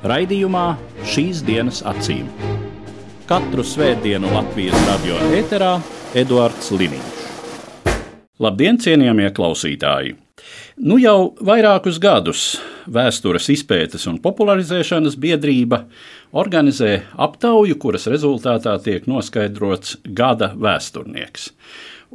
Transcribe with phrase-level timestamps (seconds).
[0.00, 2.24] Raidījumā šīs dienas acīm.
[3.28, 5.74] Katru svētdienu Latvijas radio eterā
[6.16, 7.18] Eduards Liniņš.
[8.40, 10.14] Labdien, cienījamie klausītāji!
[10.80, 12.44] Nu jau vairākus gadus
[12.88, 15.82] Vēstures izpētes un popularizēšanas biedrība
[16.32, 21.50] organizē aptauju, kuras rezultātā tiek noskaidrots gada vēsturnieks.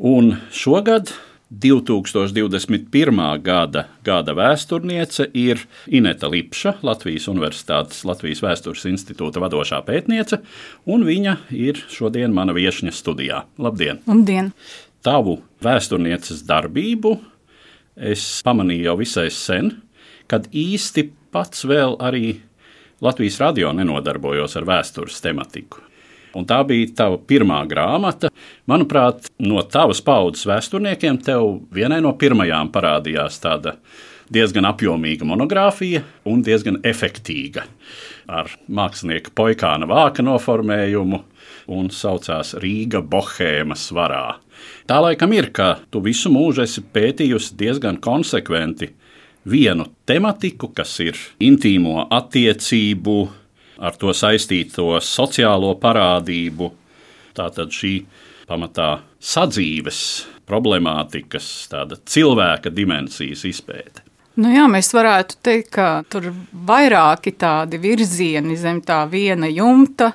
[0.02, 1.14] Un šogad
[1.60, 3.42] 2021.
[3.42, 10.42] gada, gada vēsturniece ir Ineta Lipša, Latvijas Universitātes Latvijas Vēstures institūta vadošā pētniece,
[10.90, 13.46] un viņa ir šodien mana viesņa studijā.
[13.62, 14.02] Labdien!
[14.10, 14.52] Labdien!
[15.06, 17.16] Tavu vēsturnieces darbību
[17.96, 19.72] es pamanīju jau visai sen,
[20.28, 22.40] kad īsti pats vēl arī
[23.06, 25.85] Latvijas radio nenodarbojos ar vēstures tematiku.
[26.36, 28.32] Un tā bija tava pirmā grāmata.
[28.68, 33.78] Manuprāt, no tavas paudzes vēsturniekiem tev vienai no pirmajām parādījās tāda
[34.34, 37.66] diezgan apjomīga monogrāfija un diezgan efektīga.
[38.26, 41.22] Ar mākslinieka poikāna vāka noformējumu
[41.76, 44.38] un saucās Rīga Bohēmas svarā.
[44.90, 48.92] Tā laikam ir, ka tu visu mūžu esi pētījusi diezgan konsekventi
[49.46, 53.18] vienu tematiku, kas ir intīmo attiecību
[53.80, 56.72] ar to saistīto sociālo parādību.
[57.36, 57.98] Tātad šī
[58.48, 60.02] pamatā sadzīves
[60.48, 64.06] problemātikas, tāda cilvēka dimensijas izpēte.
[64.36, 66.34] Nu jā, mēs varētu teikt, ka tur ir
[66.68, 70.10] vairāki tādi virzieni zem tā viena jumta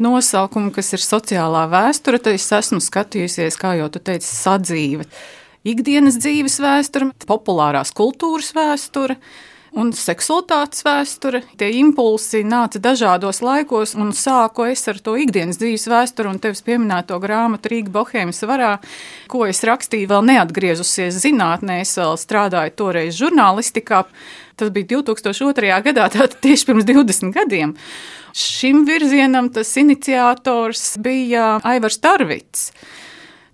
[0.00, 2.20] nosaukuma, kas ir sociālā vēsture.
[2.24, 5.04] Tad es esmu skatījusies, kā jau tu teici, sadzīve.
[5.68, 9.18] Ikdienas dzīves vēsture, populārās kultūras vēsture,
[9.76, 11.42] un seksualitātes vēsture.
[11.60, 16.64] Tie impulsi nāca dažādos laikos, un sāku es ar to ikdienas dzīves vēsturi un tevis
[16.66, 18.76] pieminēto grāmatu Rīga Bohēmas varā,
[19.30, 21.82] ko es rakstīju vēl neatgriezusies zinātnē.
[21.84, 24.04] Es vēl strādāju toreiz žurnālistikā.
[24.56, 25.72] Tas bija 2002.
[25.90, 27.76] gadā, tātad tieši pirms 20 gadiem.
[28.36, 32.70] Šim virzienam tas iniciators bija Aivars Tarvits.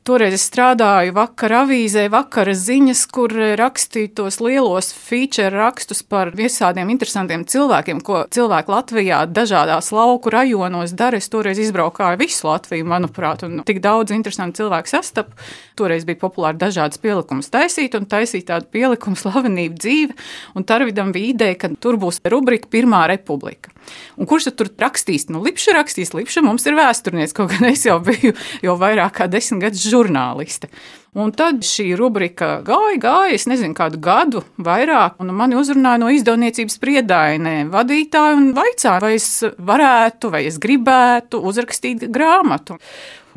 [0.02, 3.30] Toreiz es strādāju vakar avīzē, vakara ziņas, kur
[3.60, 10.96] rakstīju tos lielos feature rakstus par visādiem interesantiem cilvēkiem, ko cilvēki Latvijā dažādās lauku rajonos
[10.98, 11.20] dara.
[11.22, 15.38] Es toreiz izbraukāju visu Latviju, manuprāt, un tik daudz interesantu cilvēku sastapu.
[15.78, 20.18] Toreiz bija populāri dažādas pielikumus taisīt un taisīt tādu pielikumu slavenību dzīve,
[20.58, 23.70] un Tarvidam bija ideja, ka tur būs rubrika Pirmā republika.
[24.16, 25.28] Un kurš tur rakstīs?
[25.32, 28.34] Nu, Lipša rakstīs, Lipša mums ir vēsturnieks, kaut gan es jau biju
[28.64, 30.70] jau vairāk kā desmit gadus žurnāliste.
[31.12, 36.08] Un tad šī rubrika gāja, gāja, es nezinu, kādu gadu vairāk, un mani uzrunāja no
[36.08, 42.78] izdevniecības priedainē vadītāji un vaicāja, vai es varētu, vai es gribētu uzrakstīt grāmatu.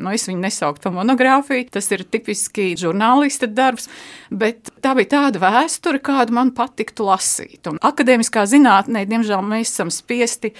[0.00, 3.90] Nu, es viņu nesauktu par monogrāfiju, tas ir tipiski žurnālista darbs,
[4.32, 7.60] bet tā bija tāda vēsture, kādu man patiktu lasīt.
[7.68, 10.52] Un akadēmiskā zinātnē, diemžēl, mēs esam spiesti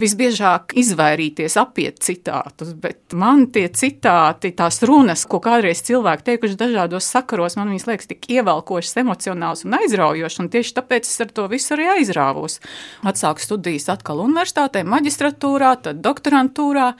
[0.00, 7.08] visbiežāk izvairīties, apiet citātus, bet man tie citāti, tās runas, ko kādreiz cilvēki teikuši dažādos
[7.10, 11.46] sakaros, man viņas liekas tik ievelkošas, emocionāls un aizraujošas, un tieši tāpēc es ar to
[11.52, 12.58] visu arī aizrāvos.
[13.06, 16.90] Atsāku studijas atkal universitātē, maģistratūrā, tad doktorantūrā,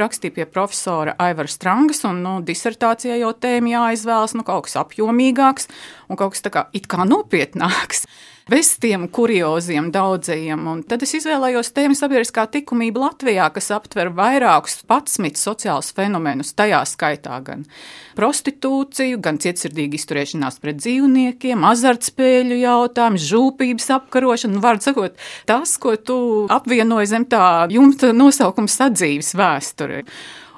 [0.00, 5.70] rakstīju pie profesora Aivara Strangas, un nu, disertācijā jau tēma jāizvēlas nu, kaut kas apjomīgāks
[6.08, 8.04] un kaut kas tā kā kā nopietnāks
[8.50, 10.66] bez tiem kurioziem daudzajiem.
[10.68, 16.82] Un tad es izvēlējos tēmu sabiedriskā likumība Latvijā, kas aptver vairākus patsmit sociālus fenomenus, tajā
[16.88, 17.64] skaitā gan
[18.18, 24.58] prostitūciju, gan cietsirdīgu izturēšanās pret dzīvniekiem, azartspēļu jautājumu, žūpības apkarošanu.
[24.58, 25.18] Nu, Vārds sakot,
[25.48, 26.16] tas, ko tu
[26.52, 30.04] apvienoji zem tā jumta nosaukuma sadzīves vēsture.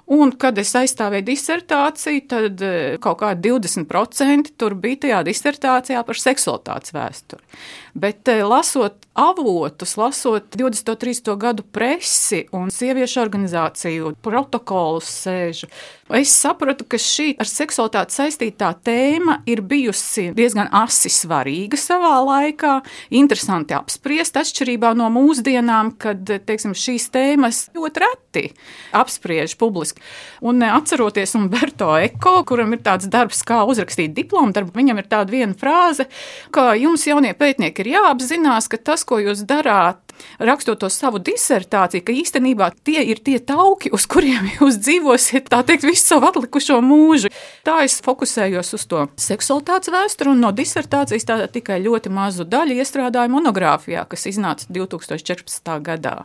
[0.07, 6.21] Un, kad es aizstāvēju disertāciju, tad eh, kaut kādi 20% tur bija tajā disertācijā par
[6.23, 7.43] seksualitātes vēsturi.
[7.97, 10.91] Bet eh, lasot avotus, lasot 20.
[10.91, 11.37] un 30.
[11.41, 15.71] gadu presi un sieviešu organizāciju protokolus sēžu,
[16.13, 22.75] es sapratu, ka šī ar seksualitāti saistītā tēma ir bijusi diezgan asi svarīga savā laikā,
[23.17, 28.45] interesanti apspriest atšķirībā no mūsdienām, kad teiksim, šīs tēmas ļoti reti
[28.93, 30.05] apspriež publiski.
[30.45, 35.11] Un eh, atceroties Umberto Eko, kuram ir tāds darbs, kā uzrakstīt diplomu darbu, viņam ir
[35.17, 36.11] tāda viena frāze,
[36.53, 40.03] ka jums jaunie pētnieki ir jāapzinās, ka tas, ko jūs darāt
[40.39, 45.63] rakstot to savu disertāciju, ka īstenībā tie ir tie tauki, uz kuriem jūs dzīvosiet, tā
[45.67, 47.31] teikt, visu savu atlikušo mūžu.
[47.67, 52.79] Tā es fokusējos uz to seksualitātes vēsturi, un no disertācijas tā tikai ļoti mazu daļu
[52.81, 55.73] iestrādāju monogrāfijā, kas iznāca 2014.
[55.87, 56.17] gadā.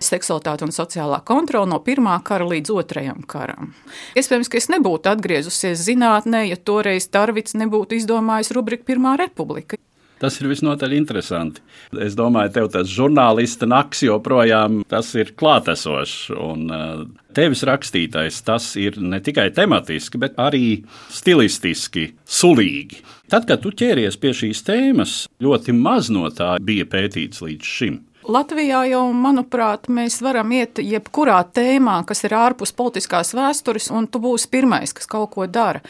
[0.00, 3.74] Seksualitāte un sociālā kontrola no pirmā kara līdz otrajam karam.
[4.18, 9.76] Iespējams, ka es nebūtu atgriezusies zinātnē, ja toreiz Darvits nebūtu izdomājis rubriku Pirmā republika.
[10.20, 11.62] Tas ir visnotaļ interesanti.
[12.04, 14.82] Es domāju, tev tas žurnālista naks joprojām
[15.16, 16.28] ir klātesošs.
[16.36, 17.06] Un uh,
[17.36, 23.00] tevis rakstītais tas ir ne tikai tematiski, bet arī stilistiski sulīgi.
[23.32, 28.00] Tad, kad tu ķēries pie šīs tēmas, ļoti maz no tā bija pētīts līdz šim.
[28.30, 34.20] Latvijā jau, manuprāt, mēs varam iet jebkurā tēmā, kas ir ārpus politiskās vēstures, un tu
[34.22, 35.80] būsi pirmais, kas kaut ko dara.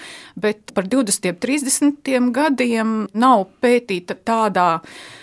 [0.40, 4.68] Bet par 20, 30 gadiem nav pētīta tādā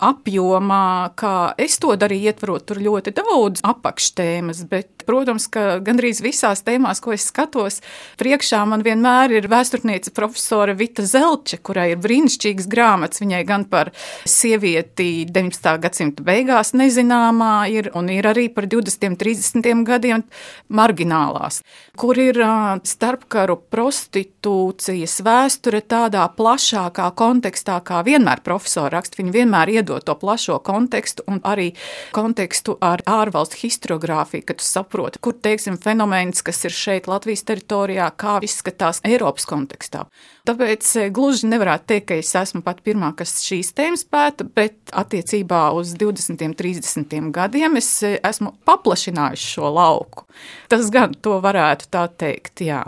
[0.05, 4.61] apjomā, kā es to darīju, ietverot tur ļoti daudz apakštēmas.
[4.69, 7.79] Bet, protams, ka gandrīz visās tēmās, ko es skatos,
[8.21, 13.93] priekšā man vienmēr ir vēsturniece profesore Vita Zelče, kurai ir brīnišķīgas grāmatas viņai gan par
[14.27, 15.73] sievieti 19.
[15.81, 16.75] gadsimta beigās.
[16.77, 20.23] Nezinu, nezināmā ir, un ir arī par 20, 30 gadiem
[20.69, 21.63] marginālās,
[21.97, 22.37] kur ir
[22.83, 29.17] starpkaru prostitūcijas vēsture tādā plašākā kontekstā, kā vienmēr profesori raksta.
[29.21, 31.73] Viņi vienmēr iedod to plašo kontekstu un arī
[32.11, 38.09] kontekstu ar ārvalstu historiogrāfiju, kad tu saproti, kur, teiksim, fenomens, kas ir šeit Latvijas teritorijā,
[38.17, 40.07] kā izskatās Eiropas kontekstā.
[40.47, 45.67] Tāpēc gluži nevarētu teikt, ka es esmu pat pirmā, kas šīs tēmas pēta, bet attiecībā
[45.75, 50.25] uz 20, 30 30 gadiem es eh, esmu paplašinājusi šo lauku.
[50.71, 52.83] Tas gan to varētu tā teikt, jā.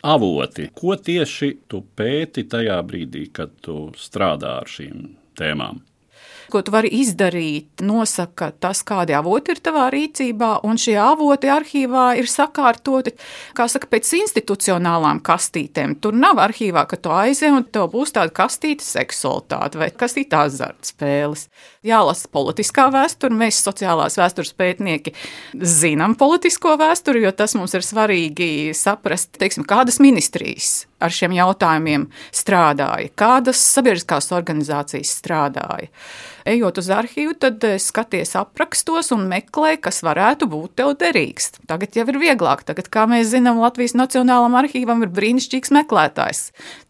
[0.00, 5.82] Avoti, ko tieši tu pēti tajā brīdī, kad tu strādā ar šīm tēmām?
[6.52, 12.06] Ko tu vari izdarīt, nosaka tas, kādi avoti ir tavā rīcībā, un šie avoti arhīvā
[12.20, 13.14] ir sakārtoti,
[13.56, 15.96] kā saka, pēc institucionālām kastītēm.
[16.02, 21.46] Tur nav arhīvā, ka tu aizej un tev būs tāda kastīte seksualitāte vai kastīte azartspēles.
[21.86, 25.14] Jālasa politiskā vēsture, mēs sociālās vēstures pētnieki
[25.54, 32.08] zinām politisko vēsturi, jo tas mums ir svarīgi saprast, teiksim, kādas ministrijas ar šiem jautājumiem
[32.34, 35.90] strādāja, kādas sabiedriskās organizācijas strādāja
[36.48, 41.52] ejot uz arhīvu, tad skaties aprakstos un meklē, kas varētu būt tev derīgs.
[41.70, 42.64] Tagad jau ir vieglāk.
[42.68, 46.42] Tagad, kā mēs zinām, Latvijas Nacionālajam arhīvam ir brīnišķīgs meklētājs.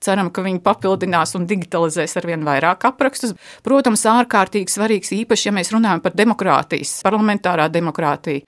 [0.03, 3.35] Ceram, ka viņi papildinās un digitalizēs ar vien vairāk aprakstus.
[3.67, 8.47] Protams, ārkārtīgi svarīgs īpaši, ja mēs runājam par demokrātijas, parlamentārā demokrātiju.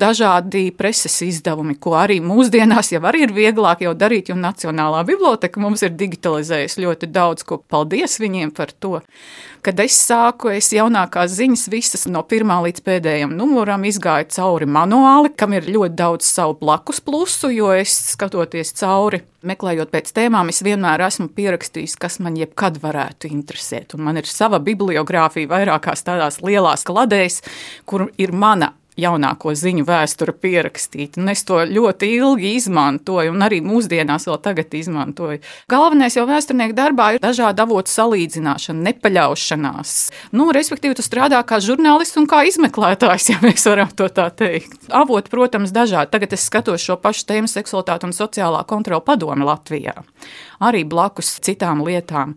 [0.00, 5.62] Dažādi preses izdevumi, ko arī mūsdienās jau arī ir vieglāk jau darīt, jo Nacionālā biblioteka
[5.62, 7.60] mums ir digitalizējusi ļoti daudz ko.
[7.70, 9.00] Paldies viņiem par to!
[9.64, 15.30] Kad es sāku, es jaunākās ziņas visas no pirmā līdz pēdējiem numuram izgāju cauri manuāli,
[15.40, 20.60] kam ir ļoti daudz savu blakus plusu, jo es skatoties cauri, meklējot pēc tēmām, es
[20.66, 23.96] vienmēr esmu pierakstījis, kas man jebkad varētu interesēt.
[23.96, 27.40] Un man ir sava bibliogrāfija vairākās tādās lielās kladēs,
[27.88, 31.20] kur ir mana jaunāko ziņu vēsture pierakstīta.
[31.22, 35.40] Un es to ļoti ilgi izmantoju, un arī mūsdienās vēl tagad izmantoju.
[35.70, 39.94] Galvenais jau vēsturnieku darbā ir dažādu avotu salīdzināšana, nepaļaušanās.
[40.36, 44.78] Nu, respektīvi, tu strādā kā žurnālists un kā izmeklētājs, ja mēs varam to tā teikt.
[44.94, 46.12] Avoti, protams, dažādi.
[46.14, 50.04] Tagad es skatos šo pašu tēmu seksualitāti un sociālā kontrola padomi Latvijā
[50.62, 52.34] arī blakus citām lietām.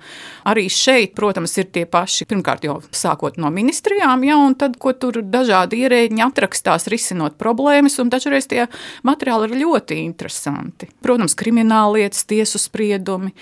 [0.48, 4.94] Arī šeit, protams, ir tie paši, pirmkārt jau sākot no ministrijām, ja, un tad, ko
[4.98, 8.68] tur dažādi ierēģiņi atrakstās risinot problēmas, un dažreiz tie
[9.04, 10.90] materiāli ir ļoti interesanti.
[11.04, 13.34] Protams, krimināllietas, tiesu spriedumi.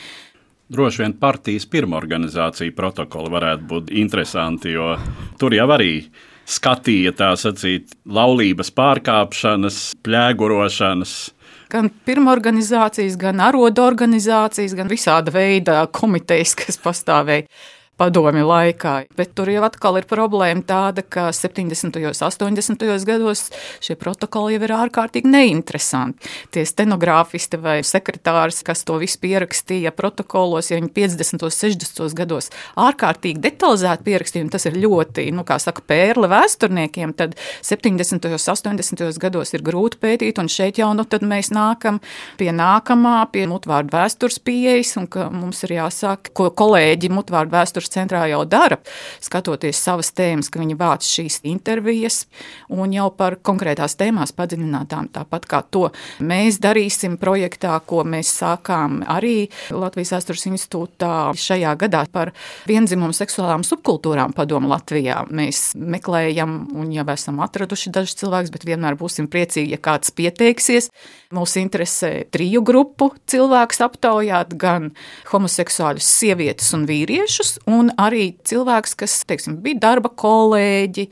[0.68, 4.96] Droši vien partijas pirmorganizācija protokoli varētu būt interesanti, jo
[5.38, 6.08] tur jau arī
[6.50, 11.14] skatīja tā sacīt laulības pārkāpšanas, plēgurošanas,
[11.70, 17.46] gan pirmorganizācijas, gan arodu organizācijas, gan visāda veida komitejas, kas pastāvēja
[17.98, 18.96] padomi laikā.
[19.18, 22.00] Bet tur jau atkal ir problēma tāda, ka 70.
[22.02, 22.86] un 80.
[23.08, 23.48] gados
[23.84, 26.32] šie protokoli jau ir ārkārtīgi neinteresanti.
[26.54, 31.46] Tie stenogrāfisti vai sekretārs, kas to visu pierakstīja protokolos, ja viņi 50.
[31.48, 32.16] un 60.
[32.18, 38.30] gados ārkārtīgi detalizēti pierakstīja, un tas ir ļoti, nu, kā saka, pērle vēsturniekiem, tad 70.
[38.30, 39.06] un 80.
[39.22, 42.02] gados ir grūti pētīt, un šeit jau nu, mēs nākam
[42.40, 47.85] pie nākamā, pie mutvārdu vēstures pieejas, un ka mums ir jāsāk, ko kolēģi mutvārdu vēstures
[47.86, 48.78] vēstures centrā jau dara,
[49.22, 52.26] skatoties savas tēmas, ka viņi vāc šīs intervijas
[52.70, 59.04] un jau par konkrētās tēmās padziļinātām, tāpat kā to mēs darīsim projektā, ko mēs sākām
[59.08, 62.34] arī Latvijas vēstures institūtā šajā gadā par
[62.68, 65.26] vienzimumu seksuālām subkultūrām padomu Latvijā.
[65.30, 70.90] Mēs meklējam un jau esam atraduši dažus cilvēkus, bet vienmēr būsim priecīgi, ja kāds pieteiksies.
[71.36, 74.92] Mūs interesē triju grupu cilvēkus aptaujāt, gan
[75.32, 81.08] homoseksuāļus, sievietes un vīriešus, un arī cilvēkus, kas teiksim, bija darba kolēģi,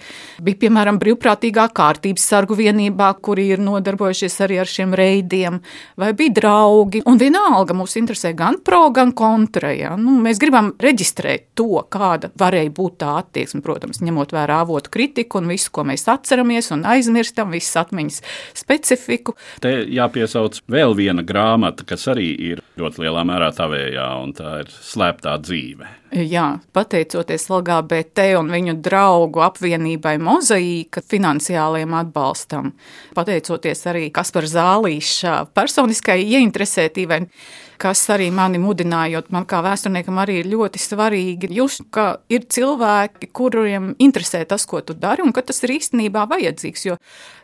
[0.46, 5.60] bija piemēram brīvprātīgā kārtības sargu vienībā, kuri ir nodarbojušies arī ar šiem reidiem,
[6.00, 7.04] vai bija draugi.
[7.10, 9.74] Un vienalga mūs interesē gan pro, gan kontra.
[9.76, 9.98] Ja?
[10.00, 15.42] Nu, mēs gribam reģistrēt to, kāda varēja būt tā attieksme, protams, ņemot vērā avotu kritiku
[15.42, 18.22] un visu, ko mēs atceramies un aizmirstam, visas atmiņas
[18.64, 19.36] specifiku.
[19.64, 19.76] Te
[20.14, 25.36] jāpiesauc vēl viena grāmata, kas arī ir ļoti lielā mērā tavējā, un tā ir slēptā
[25.42, 25.88] dzīve.
[26.14, 32.74] Jā, pateicoties LGBT un viņu draugu apvienībai Mozaīka finansiālajiem atbalstam,
[33.18, 37.24] pateicoties arī Kaspar Zālīša personiskai ieinteresētībai,
[37.82, 42.48] kas arī mani mudināja, jo man kā vēsturniekam arī ir ļoti svarīgi just, ka ir
[42.52, 46.98] cilvēki, kuriem interesē tas, ko tu dari, un ka tas ir īstenībā vajadzīgs, jo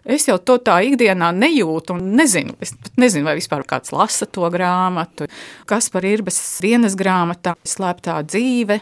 [0.09, 4.49] es jau to tā ikdienā nejūtu un nezinu, es nezinu, vai vispār kāds lasa to
[4.53, 5.29] grāmatu,
[5.69, 8.81] kas par Irbes dienas grāmatā, slēptā dzīve,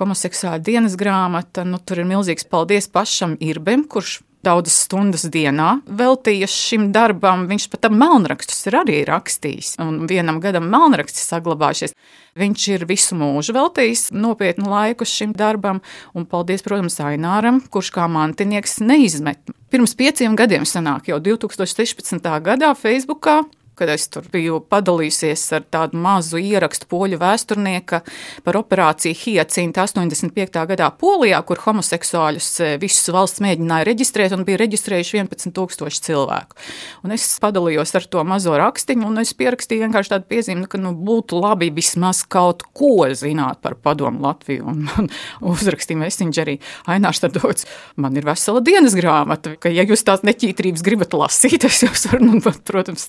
[0.00, 6.48] homoseksuāla dienas grāmata, nu tur ir milzīgs paldies pašam Irbem, kurš daudzas stundas dienā veltīja
[6.50, 7.46] šim darbam.
[7.50, 11.94] Viņš pat melnrakstus ir arī rakstījis, un vienam gadam melnraksts saglabājušies.
[12.40, 15.82] Viņš ir visu mūžu veltījis nopietnu laiku šim darbam,
[16.14, 19.42] un paldies, protams, Aināram, kurš kā mantinieks neizmet.
[19.70, 22.30] Pirms pieciem gadiem sanāk jau 2016.
[22.46, 23.42] gadā Facebookā
[23.80, 28.02] kad es tur biju padalījusies ar tādu mazu ierakstu poļu vēsturnieka
[28.44, 30.60] par operāciju Hyacinta 85.
[30.68, 36.58] gadā Polijā, kur homoseksuāļus e, visus valsts mēģināja reģistrēt un bija reģistrējuši 11,000 cilvēku.
[37.06, 40.92] Un es padalījos ar to mazo rakstiņu, un es pierakstīju vienkārši tādu piezīmi, ka nu,
[40.92, 44.68] būtu labi vismaz kaut ko zināt par padomu Latviju.
[44.70, 45.08] Un, un
[45.54, 46.58] uzrakstīju Messengerī,
[46.90, 47.64] Ainārs tad dots,
[47.96, 52.28] man ir vesela dienas grāmata, ka ja jūs tās neķītrības gribat lasīt, es jums varu,
[52.28, 53.08] nu, protams,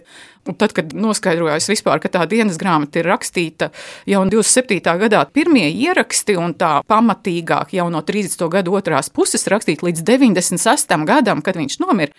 [0.50, 3.72] Un tad, kad noskaidrojās vispār, ka tā dienas grāmata ir rakstīta
[4.10, 4.82] jau 27.
[5.06, 8.48] gadā, pirmie ieraksti un tā pamatīgāk jau no 30.
[8.54, 10.98] gada otrās puses rakstīt līdz 96.
[11.10, 12.14] gadam, kad viņš nomira.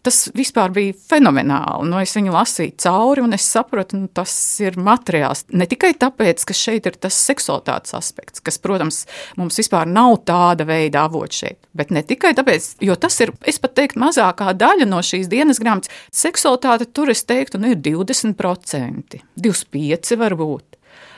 [0.00, 1.88] Tas vispār bija fenomenāli.
[1.90, 4.32] Nu, es viņu lasīju cauri, un es sapratu, ka nu, tas
[4.64, 5.44] ir materiāls.
[5.52, 9.02] Ne tikai tāpēc, ka šeit ir tas seksualitātes aspekts, kas, protams,
[9.36, 13.60] mums vispār nav tāda veida avots šeit, bet ne tikai tāpēc, jo tas ir, es
[13.60, 15.92] pat teiktu, mazākā daļa no šīs dienas grāmatas.
[16.16, 20.69] Seksualitāte tur, es teiktu, nu, ir 20%, 25% varbūt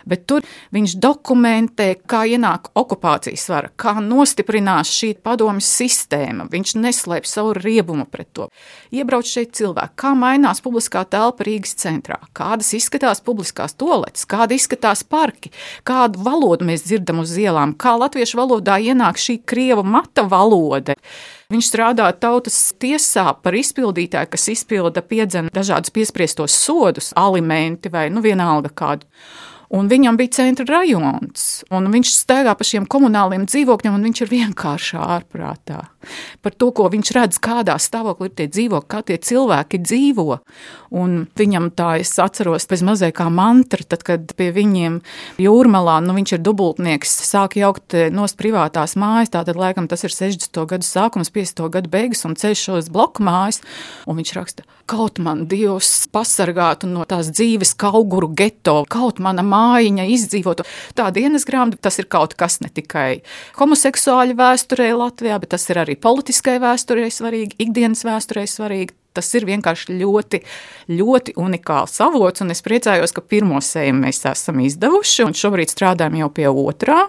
[0.09, 6.49] bet tur viņš dokumentē, kā ienāk okupācijas vara, kā nostiprinās šī padomjas sistēma.
[6.53, 8.49] Viņš neslēp savu riebumu pret to.
[8.95, 15.05] Iebrauc šeit cilvēki, kā mainās publiskā telpa Rīgas centrā, kādas izskatās publiskās toaletes, kāda izskatās
[15.05, 15.53] parki,
[15.89, 20.97] kādu valodu mēs dzirdam uz ielām, kā latviešu valodā ienāk šī krievu mata valoda.
[21.53, 28.23] Viņš strādā tautas tiesā par izpildītāju, kas izpilda piedzena dažādus piespriestos sodus, alimenti vai nu
[28.25, 29.09] vienalga kādu.
[29.73, 34.29] Un viņam bija centra rajons, un viņš staigā pa šiem komunāliem dzīvokļiem, un viņš ir
[34.29, 35.79] vienkārši ārprātā.
[36.45, 40.37] Par to, ko viņš redz, kādā stāvoklī ir tie dzīvokļi, kā tie cilvēki dzīvo.
[41.01, 44.99] Un viņam tā, es atceros, pēc mazai kā mantra, tad, kad pie viņiem
[45.41, 50.13] jūrmalā, nu viņš ir dubultnieks, sāk jaukt eh, nost privātās mājas, tātad laikam tas ir
[50.13, 50.67] 60.
[50.69, 51.65] gadu sākums, 50.
[51.73, 53.63] gadu beigas un ceļš uz bloku mājas,
[54.05, 59.62] un viņš raksta, kaut man Dievs pasargātu no tās dzīves kauguru geto, kaut mana māja
[59.63, 60.67] mājiņa izdzīvotu.
[60.99, 63.23] Tā dienas grāmata tas ir kaut kas ne tikai
[63.59, 68.97] homoseksuāļu vēsturē Latvijā, bet tas ir arī politiskai vēsturē svarīgi, ikdienas vēsturē svarīgi.
[69.13, 70.41] Tas ir vienkārši ļoti,
[70.89, 76.17] ļoti unikāls avots, un es priecājos, ka pirmo sējumu mēs esam izdevuši, un šobrīd strādājam
[76.23, 77.03] jau pie otrā.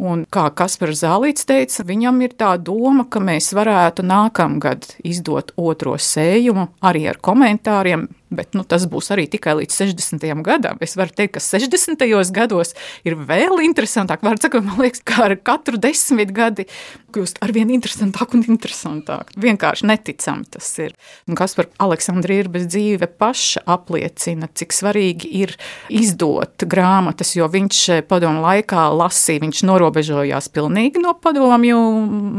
[0.00, 5.98] Un kā Kaspars Zālīts teica, viņam ir tā doma, ka mēs varētu nākamgad izdot otro
[6.00, 10.26] sējumu arī ar komentāriem, bet nu, tas būs arī tikai līdz 60.
[10.46, 10.78] gadam.
[10.82, 12.06] Es varu teikt, ka 60.
[12.34, 12.74] gados
[13.06, 14.22] ir vēl interesantāk.
[14.22, 16.66] Teikt, man liekas, ka ar katru desmit gadi
[17.10, 19.32] kļūst ar vien interesantāk un interesantāk.
[19.40, 20.94] Vienkārši neticami tas ir.
[21.28, 25.56] Un kas par Aleksandru Irbes dzīve paša apliecina, cik svarīgi ir
[25.90, 31.80] izdot grāmatas, jo viņš padomu laikā lasīja, viņš norobežojās pilnīgi no padomju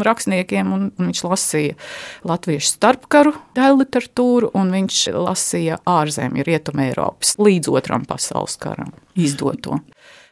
[0.07, 1.77] rakstniekiem, un viņš lasīja
[2.27, 9.79] latviešu starpkaru daļu literatūru, un viņš lasīja ārzemju, Rietumē Eiropas līdz otram pasaules karam izdoto.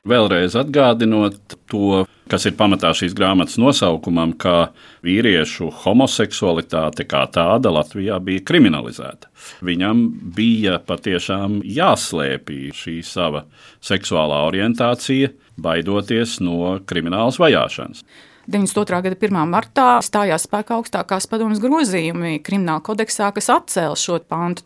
[0.07, 4.71] Vēlreiz atgādinot to, kas ir pamatā šīs grāmatas nosaukumam, ka
[5.03, 9.27] vīriešu homoseksualitāte kā tāda Latvijā bija kriminalizēta.
[9.65, 10.05] Viņam
[10.37, 13.43] bija patiešām jāslēpj šī sava
[13.83, 18.05] seksuālā orientācija, baidoties no kriminālas vajāšanas.
[18.49, 19.01] 92.
[19.05, 19.35] gada 1.
[19.45, 24.65] martā stājās spēkā augstākās padomas grozījumi krimināla kodeksā, kas atcēla šo pantu.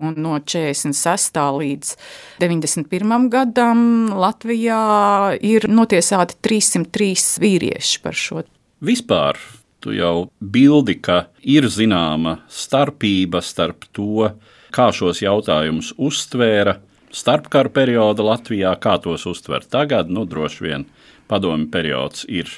[0.00, 1.36] Un no 46.
[1.60, 1.94] līdz
[2.40, 3.28] 91.
[3.32, 3.82] gadam
[4.16, 8.44] Latvijā ir notiesāti 303 vīrieši par šo.
[8.80, 9.36] Vispār
[9.84, 14.30] tu jau bildi, ka ir zināma starpība starp to,
[14.72, 16.78] kā šos jautājumus uztvēra
[17.12, 20.86] starpkara perioda Latvijā, kā tos uztver tagad, nu droši vien
[21.30, 22.50] padomi periods ir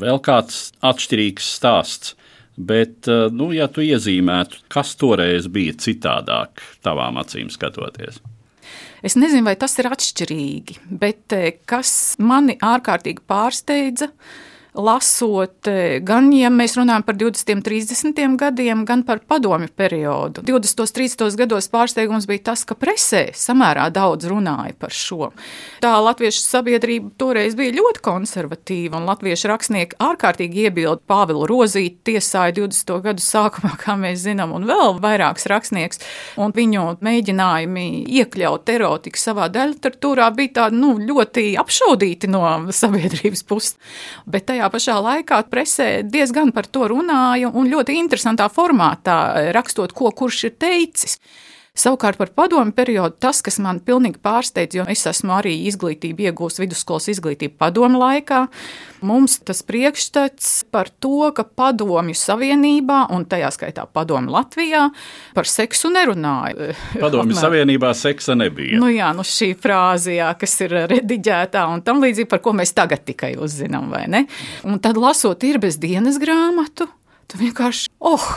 [0.00, 2.14] vēl kāds atšķirīgs stāsts.
[2.58, 8.18] Bet, eh, nu, ja tu iezīmētu, kas toreiz bija citādāk, tavām acīm skatoties?
[9.06, 14.47] Es nezinu, vai tas ir atšķirīgi, bet eh, kas mani ārkārtīgi pārsteidza, ir
[14.78, 20.44] lasot, e, gan ja mēs runājam par 20, 30 gadiem, gan par padomju periodu.
[20.46, 25.32] 20, 30 gados pārsteigums bija tas, ka presē samērā daudz runāja par šo.
[25.82, 32.54] Tā latviešu sabiedrība toreiz bija ļoti konservatīva, un latviešu rakstnieki ārkārtīgi iebilda Pāvilu Rozīti tiesāja
[32.60, 32.94] 20.
[33.08, 36.02] gadu sākumā, kā mēs zinām, un vēl vairāks rakstnieks,
[36.38, 37.88] un viņu mēģinājumi
[38.20, 42.44] iekļaut erotiku savā daļliteratūrā bija tādi nu, ļoti apšaudīti no
[42.74, 43.76] sabiedrības puses.
[44.28, 49.92] Bet tajā tajā pašā laikā presē diezgan par to runāja un ļoti interesantā formātā rakstot,
[49.92, 51.18] ko kurš ir teicis.
[51.78, 56.58] Savukārt par padomu periodu tas, kas man pilnīgi pārsteidz, jo es esmu arī izglītību iegūst
[56.58, 58.40] vidusskolas izglītību padomu laikā,
[59.06, 64.88] mums tas priekšstats par to, ka padomju savienībā un tajā skaitā padomu Latvijā
[65.38, 66.72] par seksu nerunāja.
[66.98, 68.82] Padomju savienībā seksa nebija.
[68.82, 72.74] Nu jā, nu šī frāze, jā, kas ir rediģētā un tam līdzīgi, par ko mēs
[72.74, 74.26] tagad tikai uzzinām, vai ne?
[74.66, 76.90] Un tad lasot ir bez dienas grāmatu,
[77.30, 78.30] tu vienkārši, oh!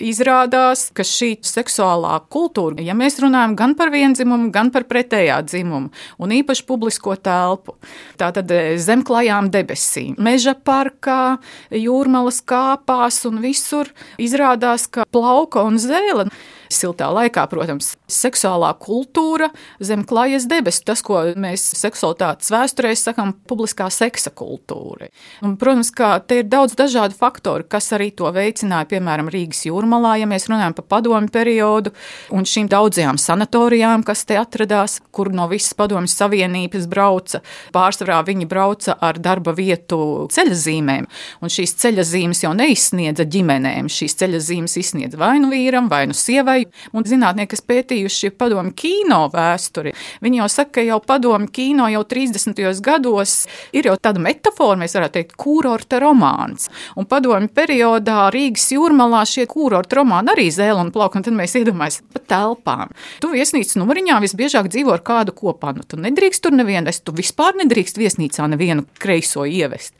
[0.00, 5.92] Izrādās, ka šī seksuālā kultūra, ja mēs runājam gan par vienzimumu, gan par pretējā dzimumu,
[6.22, 7.76] un īpaši publisko telpu,
[8.20, 11.36] tātad e, zem klajām debesīm, meža parkā,
[11.74, 16.30] jūrmalas kāpās un visur, izrādās, ka plauka un zēle
[16.74, 19.50] siltā laikā, protams, seksuālā kultūra
[19.82, 25.08] zem klājas debesu, tas, ko mēs seksualitātes vēsturē sakām, publiskā seksa kultūra.
[25.44, 30.16] Un, protams, ka te ir daudz dažādu faktoru, kas arī to veicināja, piemēram, Rīgas jūrmalā,
[30.22, 31.92] ja mēs runājam par padomu periodu,
[32.34, 37.42] un šīm daudzajām sanatorijām, kas te atradās, kur no visas padomju savienības brauca.
[37.74, 41.08] Pārsvarā viņi brauca ar darba vietu ceļazīmēm,
[41.42, 43.90] un šīs ceļazīmes jau neizsniedza ģimenēm.
[43.92, 46.61] Šīs ceļazīmes izsniedza vai nu vīram, vai nu sievai,
[46.92, 49.94] un zinātnieki, kas pētījuši padomu kino vēsturi,
[50.24, 52.62] viņi jau saka, ka jau padomu kino jau 30.
[52.84, 53.36] gados
[53.76, 56.68] ir jau tāda metāfora, mēs varētu teikt, kurorta romāns.
[56.96, 61.56] Un padomu periodā Rīgas jūrmalā šie kurorta romāni arī zēle un plauka, un tad mēs
[61.60, 62.92] iedomājamies pa telpām.
[63.22, 67.14] Tu viesnīcas numuriņā visbiežāk dzīvo ar kādu kopā, nu tu nedrīkst tur nevienu, es tu
[67.16, 69.96] vispār nedrīkst viesnīcā nevienu kreiso ievest.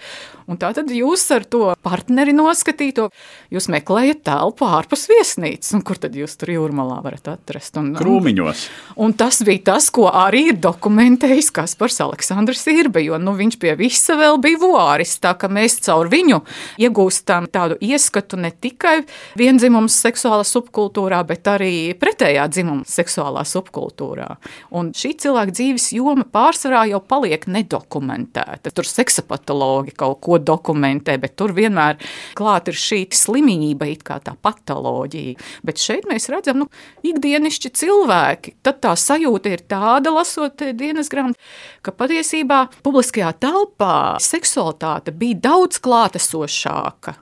[0.51, 3.09] Un tā tad jūs ar to partneri noskatīto,
[3.53, 7.77] jūs meklējat telpu ārpus viesnīcas, un kur tad jūs tur jūrmalā varat atrast.
[7.81, 8.65] Un, Krūmiņos.
[8.95, 13.59] Un, un tas bija tas, ko arī ir dokumentējis Kaspars Aleksandrs Irbe, jo nu, viņš
[13.63, 16.43] pie visa vēl bija vuāris, tā ka mēs caur viņu
[16.83, 19.03] iegūstam tādu ieskatu ne tikai
[19.39, 24.29] vienzimums seksuālā subkultūrā, bet arī pretējā dzimuma seksuālā subkultūrā.
[24.77, 28.73] Un šī cilvēka dzīves joma pārsvarā jau paliek nedokumentēta.
[28.73, 32.01] Tur seksapatologi kaut ko dokumentē, bet tur vienmēr
[32.39, 35.37] klāt ir šī slimība, it kā tā patoloģija.
[35.67, 36.69] Bet šeit mēs redzam, redzam, nu,
[37.07, 38.57] ikdienišķi cilvēki.
[38.67, 41.39] Tad tā sajūta ir tāda, lasot dienas grāmatu,
[41.83, 47.17] ka patiesībā publiskajā telpā seksualitāte bija daudz klātesošāka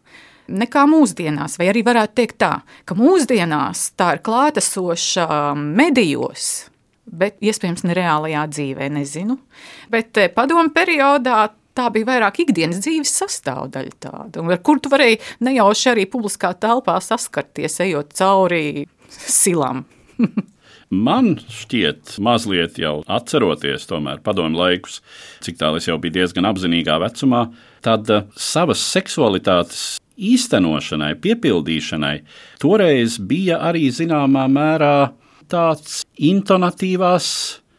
[0.50, 2.50] nekā mūsdienās, vai arī varētu teikt tā,
[2.88, 6.66] ka mūsdienās tā ir klātesoša medijos.
[7.11, 9.38] Bet iespējams, ne reālajā dzīvē, nezinu.
[9.90, 15.20] Bet eh, padomu periodā tā bija vairāk ikdienas dzīves sastāvdaļa, tāda, ar kur tu varēji
[15.46, 19.85] nejauši arī publiskā telpā saskarties, ejot cauri silām.
[20.90, 23.87] Man šķiet, mazliet jau atceroties
[24.25, 24.99] padomu laikus,
[25.38, 27.44] cik tālu es jau biju diezgan apzinīgā vecumā,
[27.87, 32.16] tad uh, savas seksualitātes īstenošanai, piepildīšanai
[32.59, 35.12] toreiz bija arī zināmā mērā
[35.51, 37.29] tāds intonatīvās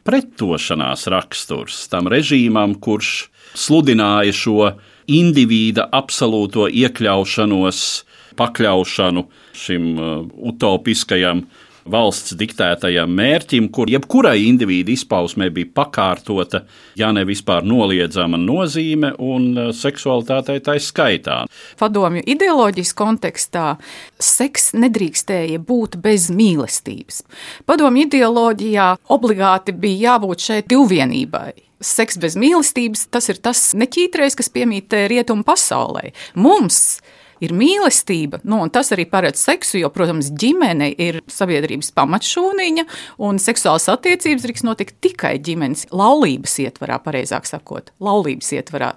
[0.08, 3.28] pretošanās raksturs tam režīmam, kurš
[3.60, 4.72] sludināja šo
[5.12, 7.84] indivīda absolūto iekļaušanos
[8.40, 9.26] pakļaušanu
[9.58, 11.46] šim uh, utopiskajam
[11.90, 16.64] valsts diktētajam mērķim, kur jebkurai individu izpausmē bija pakārtota,
[17.00, 21.44] ja ne vispār noliedzama nozīme un eh, seksualitātei tā skaitā.
[21.80, 23.66] Padomju ideoloģijas kontekstā
[24.22, 27.24] seks nedrīkstēja būt bez mīlestības.
[27.70, 31.52] Padomju ideoloģijā obligāti bija jābūt šeit divvienībai.
[31.82, 36.12] Seks bez mīlestības tas ir tas neķītrais, kas piemīt rietumu pasaulē.
[36.38, 37.02] Mums
[37.44, 42.88] ir mīlestība, nu, tas arī paredz seksu, jo, protams, ģimene ir sabiedrības pamatšūniņa,
[43.28, 48.94] un seksuālas attiecības drīkst notikt tikai ģimenes laulības ietvarā, pareizāk sakot, laulības ietvarā.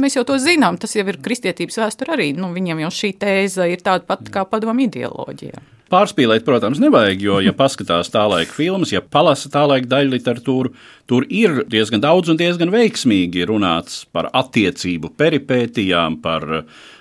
[0.00, 3.68] Mēs jau to zinām, tas jau ir kristietības vēsture arī, nu, viņiem jau šī tēze
[3.72, 5.77] ir tāda pati kā padomu ideoloģija.
[5.88, 10.72] Pārspīlēt, protams, nevajag, jo, ja paskatās tā laika filmas, ja palasa tā laika daļu literatūru,
[11.08, 16.44] tur ir diezgan daudz un diezgan veiksmīgi runāts par attiecību peripētijām, par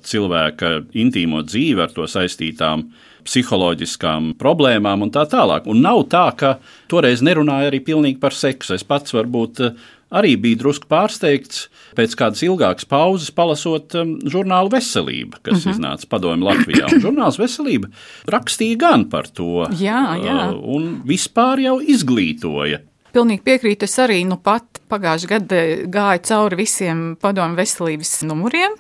[0.08, 2.88] cilvēka intīmo dzīvi ar to saistītām
[3.28, 5.68] psiholoģiskām problēmām un tā tālāk.
[5.68, 6.56] Un nav tā, ka
[6.88, 8.78] toreiz nerunāja arī pilnīgi par seksu.
[8.78, 9.66] Es pats varbūt
[10.12, 11.68] arī bija drusku pārsteigts
[11.98, 15.70] pēc kādas ilgākas pauzes, palasot um, žurnālu Veselība, kas uh Mhm.
[15.70, 15.74] -huh.
[15.76, 16.86] iznāca padomju Latvijā.
[16.94, 17.88] Un žurnāls Veselība
[18.28, 20.50] rakstīja gan par to, Jā, jā.
[20.54, 22.80] uh, un vispār jau izglītoja.
[23.14, 23.84] Pilnīgi piekrītu.
[23.84, 28.72] Es arī nu pat pagājušajā gadā gāju cauri visiem padomu veselības numuriem.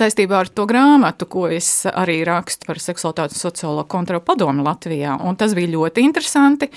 [0.00, 5.18] Saistībā ar to grāmatu, ko es arī rakstu par seksualitāti un sociālo kontrolu padomu Latvijā.
[5.28, 6.70] Un tas bija ļoti interesanti.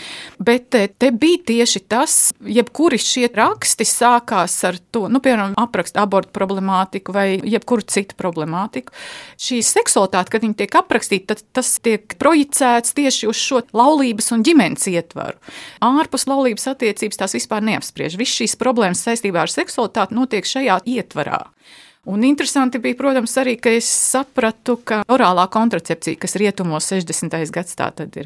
[0.43, 5.95] Bet te, te bija tieši tas, jebkuri šie raksti sākās ar to, nu, piemēram, aprakst
[6.01, 8.91] abortu problemātiku vai jebkuru citu problemātiku.
[9.39, 14.43] Šī seksualitāte, kad viņi tiek aprakstīti, tad tas tiek projicēts tieši uz šo laulības un
[14.43, 15.39] ģimenes ietvaru.
[15.85, 18.19] Ārpus laulības attiecības tās vispār neapspriež.
[18.19, 21.45] Viss šīs problēmas saistībā ar seksualitāti notiek šajā ietvarā.
[22.05, 27.37] Un interesanti bija, protams, arī, ka es sapratu, ka orālā kontracepcija, kas rietumos 60.
[27.55, 27.85] gadsimtā
[28.19, 28.25] ir,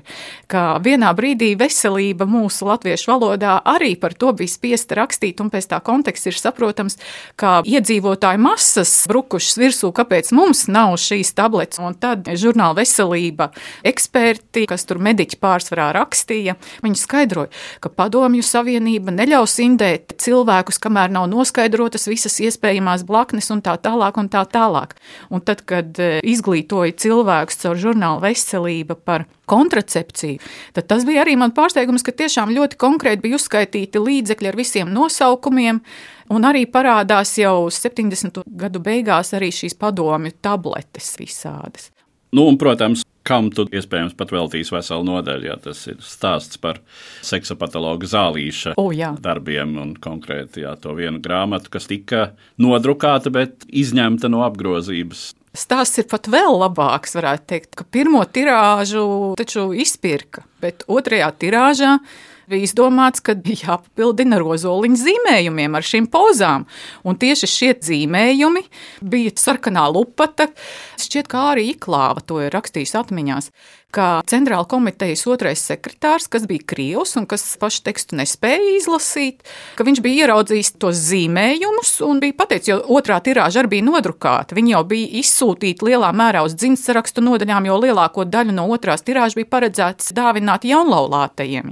[0.50, 5.68] ka vienā brīdī veselība mūsu latviešu valodā arī par to bija spiesta rakstīt, un pēc
[5.70, 6.98] tā konteksta ir saprotams,
[7.38, 13.52] ka iedzīvotāju masas brukušas virsū, kāpēc mums nav šīs tabletes, un tad žurnāla veselība
[13.86, 17.54] eksperti, kas tur mediķi pārsvarā rakstīja, viņi skaidroja,
[17.86, 24.20] ka padomju savienība neļaus indēt cilvēkus, kamēr nav noskaidrotas visas iespējamās blaknes un tā tālāk
[24.20, 24.96] un tā tālāk.
[25.34, 30.42] Un tad, kad eh, izglītoja cilvēkus caur žurnālu veselība par kontracepciju,
[30.76, 34.94] tad tas bija arī man pārsteigums, ka tiešām ļoti konkrēti bija uzskaitīti līdzekļi ar visiem
[34.94, 35.84] nosaukumiem,
[36.34, 38.44] un arī parādās jau 70.
[38.48, 41.92] gadu beigās arī šīs padomju tabletes visādas.
[42.38, 46.78] Nu, un, protams, kam tu iespējams pat veltīs veselu nodaļu, ja tas ir stāsts par
[47.26, 49.16] seksa patologa zālīša O, jā.
[49.24, 52.28] darbiem un konkrēti jā, to vienu grāmatu, kas tika
[52.62, 55.32] nodrukāta, bet izņemta no apgrozības.
[55.58, 61.96] Stāsts ir pat vēl labāks, varētu teikt, ka pirmo tirāžu taču izpirka, bet otrajā tirāžā
[62.48, 66.68] bija izdomāts, ka jāpapildina rozoliņa zīmējumiem ar šīm pozām.
[67.08, 68.64] Un tieši šie zīmējumi
[69.04, 70.50] bija sarkanā lupata.
[71.00, 73.52] Šķiet, kā arī Iklāva to ir rakstījis atmiņās,
[73.96, 79.46] ka centrāla komitejas otrais sekretārs, kas bija krievs un kas pašu tekstu nespēja izlasīt,
[79.80, 84.58] ka viņš bija ieraudzījis tos zīmējumus un bija pateicis, jo otrā tirāža arī bija nodrukāta.
[84.58, 89.38] Viņi jau bija izsūtīti lielā mērā uz dzimtsarakstu nodaļām, jo lielāko daļu no otrās tirāžas
[89.40, 91.72] bija paredzēts dāvināt jaunlaulātajiem.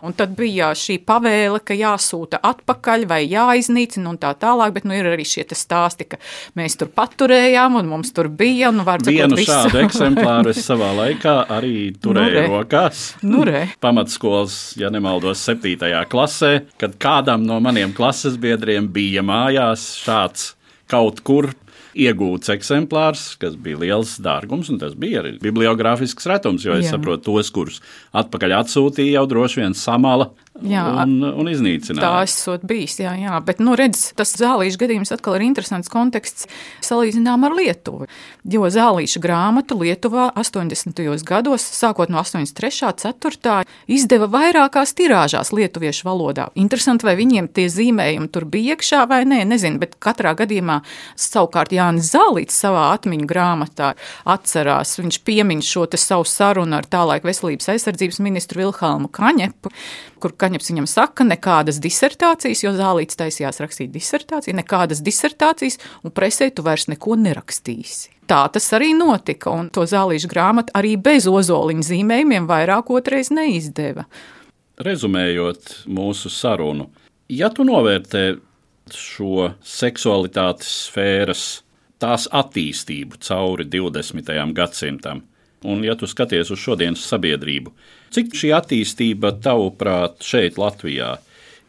[0.00, 4.96] Un tad bija šī pavēle, ka jāsūta atpakaļ vai jāiznīcina un tā tālāk, bet nu,
[4.96, 6.20] ir arī šie stāsti, ka
[6.56, 8.72] mēs tur paturējām un mums tur bija.
[8.72, 12.44] Nu, Vienu sakot, šādu eksemplāru es savā laikā arī Nu, re.
[12.48, 13.02] rokās.
[13.26, 13.66] Nu, re.
[13.84, 15.74] Pamatskolas, ja nemaldos, 7.
[16.10, 20.52] klasē, kad kādam no maniem klases biedriem bija mājās šāds
[20.90, 21.50] kaut kur
[21.98, 26.94] iegūts eksemplārs, kas bija liels dārgums, un tas bija arī bibliogrāfisks retums, jo es Jā.
[26.94, 27.80] saprotu, tos, kurus
[28.14, 30.82] atpakaļ atsūtīja, jau droši vien samala Jā.
[31.04, 32.02] un, un iznīcināja.
[32.02, 33.36] Tā esot bijis, jā, jā.
[33.46, 36.48] Bet, nu, redz, tas zālīšu gadījums atkal ir interesants konteksts
[36.84, 38.08] salīdzinām ar Lietuvu.
[38.50, 41.00] Jo zālīšu grāmatu Lietuvā 80.
[41.28, 42.90] gados, sākot no 83.
[42.98, 43.54] 4.
[43.86, 46.48] izdeva vairākās tirāžās lietuviešu valodā.
[46.58, 50.80] Interesanti, vai viņiem tie zīmējumi tur bija iekšā vai nē, nezinu, bet katrā gadījumā
[51.14, 53.94] savukārt Jānis Zālīts savā atmiņu grāmatā
[54.28, 59.72] atcerās, viņš piemin šo te savu sarunu ar tālaik veselības aizsardzības ministru Vilhelmu Kaņepu,
[60.22, 66.50] kur Kaņeps viņam saka, nekādas disertācijas, jo Zālīts taisījās rakstīt disertāciju, nekādas disertācijas, un presē
[66.54, 68.12] tu vairs neko nerakstīsi.
[68.30, 74.06] Tā tas arī notika, un to zālīšu grāmatu arī bez ozoliņa zīmējumiem vairāk otrais neizdeva.
[74.80, 76.86] Rezumējot mūsu sarunu,
[77.28, 78.28] ja tu novērtē
[78.94, 81.48] šo seksualitātes sfēras,
[82.00, 84.30] tās attīstību cauri 20.
[84.56, 85.24] gadsimtam,
[85.64, 87.72] Un, ja tu skaties uz šodienas sabiedrību,
[88.14, 91.16] cik šī attīstība, tavuprāt, šeit, Latvijā,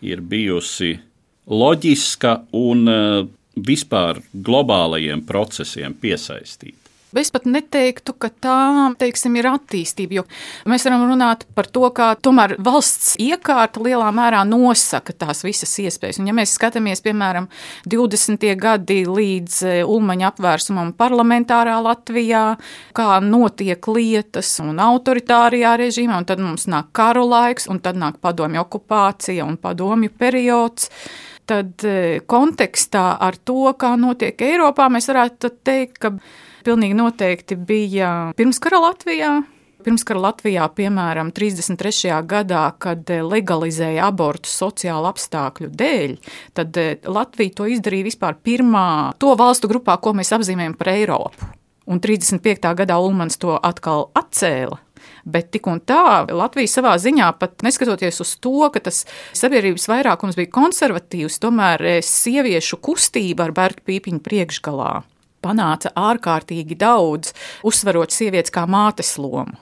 [0.01, 0.95] ir bijusi
[1.51, 3.23] loģiska un eh,
[3.61, 6.80] vispār globālajiem procesiem piesaistīta?
[7.17, 8.57] Es pat neteiktu, ka tā
[8.99, 10.21] teiksim, ir attīstība.
[10.21, 10.23] Jo
[10.71, 16.21] mēs varam runāt par to, kā tomēr valsts iekārta lielā mērā nosaka tās visas iespējas.
[16.21, 17.49] Un, ja mēs skatāmies, piemēram,
[17.91, 18.45] 20.
[18.61, 22.45] gadi līdz e, Ulmaņa apvērsumam parlamentārā Latvijā,
[22.95, 28.21] kā notiek lietas un autoritārijā režīmā, un tad mums nāk karu laiks, un tad nāk
[28.23, 30.87] padomju okupācija un padomju periods
[31.51, 36.13] tad e, kontekstā ar to, kā notiek Eiropā, mēs varētu teikt, ka
[36.65, 39.39] Pilnīgi noteikti bija pirmskara Latvijā.
[39.81, 42.11] Pirmskara Latvijā, piemēram, 33.
[42.29, 46.13] gadā, kad legalizēja abortu sociālu apstākļu dēļ,
[46.57, 48.85] tad eh, Latvija to izdarīja vispār pirmā
[49.17, 51.49] to valstu grupā, ko mēs apzīmējam par Eiropu.
[51.89, 52.75] Un 35.
[52.77, 54.77] gadā Ulmans to atkal atcēla.
[55.25, 59.01] Bet tik un tā Latvija savā ziņā, pat neskatoties uz to, ka tas
[59.33, 64.99] sabiedrības vairākums bija konservatīvs, tomēr eh, sieviešu kustība ar Bērta Pīpiņu priekšgalā
[65.41, 67.35] panāca ārkārtīgi daudz,
[67.67, 69.57] uzsverot sievietes kā mātes lomu.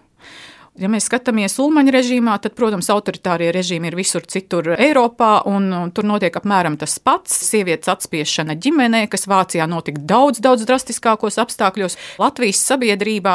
[0.80, 5.90] Ja mēs skatāmies Ulmaņa režīmā, tad, protams, autoritārie režīmi ir visur citur Eiropā, un, un
[5.92, 7.34] tur notiek apmēram tas pats.
[7.50, 11.98] Sievietes atspiešana ģimenē, kas Vācijā notika daudz, daudz drastiskākos apstākļos.
[12.22, 13.34] Latvijas sabiedrībā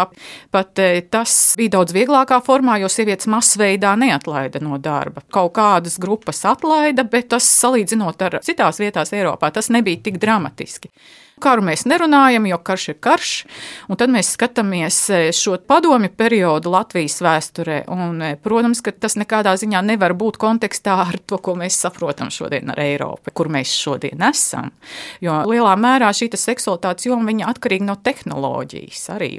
[0.54, 5.26] pat e, tas bija daudz vieglākā formā, jo sievietes masveidā neatlaida no darba.
[5.34, 10.94] Kaut kādas grupas atlaida, bet tas salīdzinot ar citās vietās Eiropā, tas nebija tik dramatiski.
[11.44, 13.32] Karu mēs nerunājam, jo karš ir karš,
[13.92, 17.82] un tad mēs skatāmies e, šo padomju periodu Latvijas vēsturē.
[17.92, 22.30] Un, e, protams, ka tas nekādā ziņā nevar būt kontekstā ar to, ko mēs saprotam
[22.32, 24.70] šodien ar Eiropu, kur mēs šodien esam.
[25.24, 29.30] Jo lielā mērā šī seksualitātes joma ir atkarīga no tehnoloģijas arī.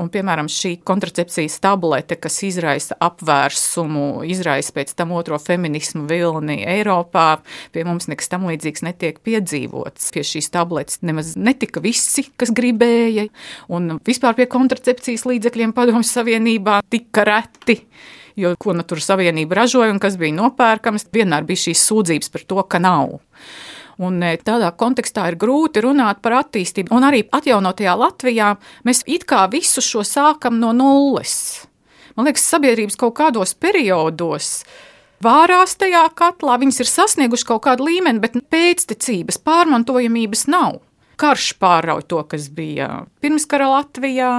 [0.00, 7.38] Un, piemēram, šī kontracepcijas tablete, kas izraisa apvērsumu, izraisa pēc tam otro feminismu vilni Eiropā,
[7.72, 10.12] pie mums nekas tam līdzīgs netiek piedzīvots.
[10.14, 13.28] Pie šīs tabletes nemaz netika visi, kas gribēja,
[13.72, 17.80] un vispār pie kontracepcijas līdzekļiem Padomju Savienībā tika reti.
[18.34, 22.42] Jo ko nu tur savienība ražoja un kas bija nopērkams, vienmēr bija šīs sūdzības par
[22.50, 23.20] to, ka nav.
[24.02, 26.90] Un e, tādā kontekstā ir grūti runāt par attīstību.
[26.96, 28.48] Un arī atjaunotajā Latvijā
[28.82, 31.36] mēs it kā visu šo sākam no nulles.
[32.18, 34.64] Man liekas, sabiedrības kaut kādos periodos
[35.22, 40.82] vārās tajā katlā, viņas ir sasniegušas kaut kādu līmeni, bet pēctecības, pārmantojamības nav.
[41.20, 44.32] Karš pārauj to, kas bija pirmskara Latvijā,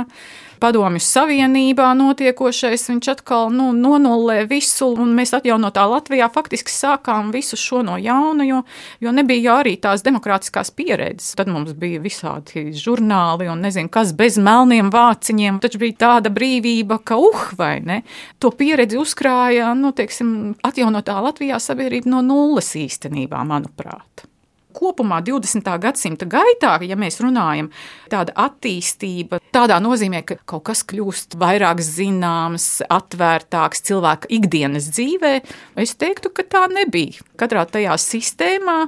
[0.59, 2.87] padomju savienībā notiekošais.
[2.89, 8.45] Viņš atkal nu, nonulē visu, un mēs atjaunotā Latvijā faktiski sākām visu šo no jauna,
[8.47, 8.61] jo,
[9.03, 11.33] jo nebija arī tās demokrātiskās pieredzes.
[11.39, 15.59] Tad mums bija visādi žurnāli un nezinu, kas bez melniem vāciņiem.
[15.63, 18.01] Taču bija tāda brīvība, ka uh, vai ne?
[18.43, 24.27] To pieredzi uzkrāja, nu, teiksim, atjaunotā Latvijā sabiedrība no nulles īstenībā, manuprāt
[24.75, 25.71] kopumā 20.
[25.81, 27.71] gadsimta gaitā, ja mēs runājam,
[28.11, 35.35] tāda attīstība tādā nozīmē, ka kaut kas kļūst vairāk zināms, atvērtāks cilvēka ikdienas dzīvē,
[35.81, 37.23] es teiktu, ka tā nebija.
[37.39, 38.79] Katrā tajā sistēmā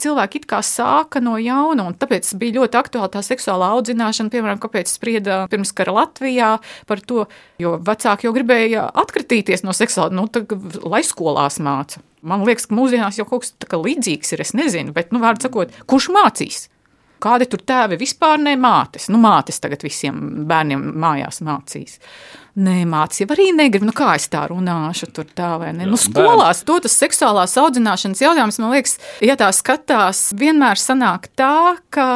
[0.00, 4.60] cilvēki it kā sāka no jauna, un tāpēc bija ļoti aktuāla tā seksuālā audzināšana, piemēram,
[4.62, 6.54] kāpēc sprieda pirms kara Latvijā
[6.88, 7.28] par to,
[7.62, 10.44] jo vecāki jau gribēja atkritīties no seksuāla, nu, tā,
[10.84, 12.02] lai skolās māca.
[12.24, 15.74] Man liekas, ka mūsdienās jau kaut kas līdzīgs ir, es nezinu, bet, nu, vārdu sakot,
[15.90, 16.62] kurš mācīs?
[17.24, 19.08] Kādi tur tēvi vispār ne mātes?
[19.12, 21.98] Nu, mātes tagad visiem bērniem mājās mācīs.
[22.54, 23.82] Nē, mācība arī negrib.
[23.82, 25.88] Nu, kā es tā runāšu, tur tā vai ne?
[25.88, 28.94] Jā, nu, skolās to tas seksuālās audzināšanas jautājums, man liekas,
[29.26, 32.06] ja tā skatās, vienmēr sanāk tā, ka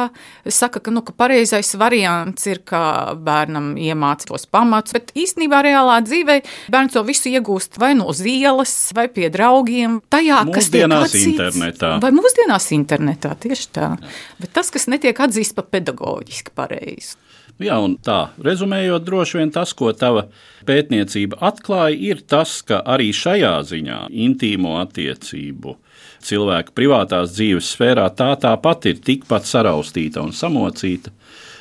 [0.47, 5.99] saka, ka, nu, ka pareizais variants ir, ka bērnam iemāc tos pamatus, bet īstenībā reālā
[6.07, 6.39] dzīvē
[6.71, 11.33] bērns to visu iegūst vai no ielas, vai pie draugiem, tajā, kas tiek atzīts.
[11.33, 11.97] internetā.
[11.99, 13.95] Vai mūsdienās internetā, tieši tā.
[13.99, 14.13] Jā.
[14.39, 17.19] Bet tas, kas netiek atzīst par pedagoģiski pareizi.
[17.59, 20.29] Jā, un tā, rezumējot, droši vien tas, ko tava
[20.67, 25.75] pētniecība atklāja, ir tas, ka arī šajā ziņā intīmo attiecību
[26.23, 31.11] cilvēka privātās dzīves sfērā tā tāpat ir tikpat saraustīta un samocīta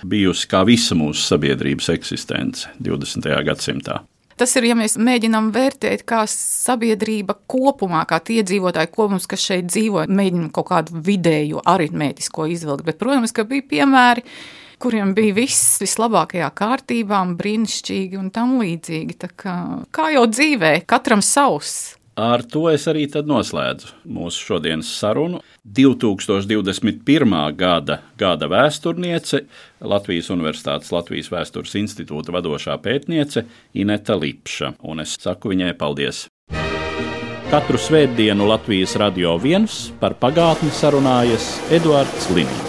[0.06, 3.26] bijusi kā visa mūsu sabiedrības eksistence 20.
[3.48, 3.98] gadsimtā.
[4.38, 9.66] Tas ir, ja mēs mēģinām vērtēt, kā sabiedrība kopumā, kā tie iedzīvotāji kopums, kas šeit
[9.66, 12.86] dzīvo, mēģinām kaut kādu vidēju aritmētisko izvilkt.
[12.86, 14.22] Bet, protams, ka bija piemēri,
[14.80, 19.18] kuriem bija viss vislabākajā kārtībā, brīnišķīgi un tam līdzīgi.
[19.38, 19.54] Kā,
[19.94, 21.98] kā jau dzīvē, katram savs.
[22.18, 25.38] Ar to es arī noslēdzu mūsu šodienas sarunu.
[25.62, 27.54] 2021.
[27.54, 29.44] gada, gada vēsturniece,
[29.80, 34.74] Latvijas Universitātes Latvijas Vēstures institūta vadošā pētniece Ineta Lipša.
[34.82, 36.26] Un es saku viņai paldies!
[37.48, 42.67] Katru svētdienu Latvijas radio viens par pagātni sarunājas Eduards Līniju.